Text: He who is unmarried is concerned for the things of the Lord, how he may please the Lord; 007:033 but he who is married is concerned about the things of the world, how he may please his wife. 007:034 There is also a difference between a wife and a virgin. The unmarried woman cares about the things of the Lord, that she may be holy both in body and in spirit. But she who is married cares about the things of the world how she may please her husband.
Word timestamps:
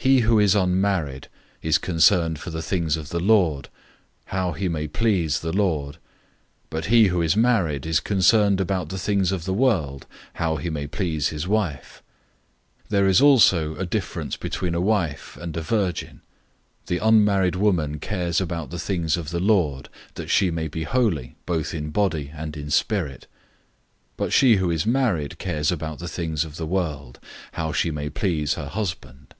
He 0.00 0.20
who 0.20 0.38
is 0.38 0.54
unmarried 0.54 1.26
is 1.60 1.76
concerned 1.76 2.38
for 2.38 2.50
the 2.50 2.62
things 2.62 2.96
of 2.96 3.08
the 3.08 3.18
Lord, 3.18 3.68
how 4.26 4.52
he 4.52 4.68
may 4.68 4.86
please 4.86 5.40
the 5.40 5.52
Lord; 5.52 5.96
007:033 6.70 6.70
but 6.70 6.84
he 6.84 7.08
who 7.08 7.20
is 7.20 7.36
married 7.36 7.84
is 7.84 7.98
concerned 7.98 8.60
about 8.60 8.90
the 8.90 8.98
things 8.98 9.32
of 9.32 9.44
the 9.44 9.52
world, 9.52 10.06
how 10.34 10.54
he 10.54 10.70
may 10.70 10.86
please 10.86 11.30
his 11.30 11.48
wife. 11.48 12.00
007:034 12.84 12.88
There 12.90 13.06
is 13.08 13.20
also 13.20 13.74
a 13.74 13.84
difference 13.86 14.36
between 14.36 14.76
a 14.76 14.80
wife 14.80 15.36
and 15.40 15.56
a 15.56 15.62
virgin. 15.62 16.20
The 16.86 16.98
unmarried 17.04 17.56
woman 17.56 17.98
cares 17.98 18.40
about 18.40 18.70
the 18.70 18.78
things 18.78 19.16
of 19.16 19.30
the 19.30 19.40
Lord, 19.40 19.88
that 20.14 20.30
she 20.30 20.52
may 20.52 20.68
be 20.68 20.84
holy 20.84 21.34
both 21.44 21.74
in 21.74 21.90
body 21.90 22.30
and 22.32 22.56
in 22.56 22.70
spirit. 22.70 23.26
But 24.16 24.32
she 24.32 24.56
who 24.58 24.70
is 24.70 24.86
married 24.86 25.40
cares 25.40 25.72
about 25.72 25.98
the 25.98 26.06
things 26.08 26.44
of 26.44 26.54
the 26.56 26.66
world 26.66 27.18
how 27.54 27.72
she 27.72 27.90
may 27.90 28.08
please 28.08 28.54
her 28.54 28.68
husband. 28.68 29.34